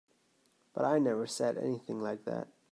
[0.73, 2.47] But I never said anything like that.